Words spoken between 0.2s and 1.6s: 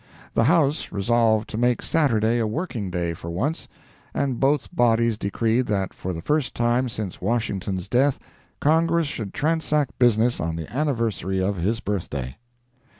The House resolved to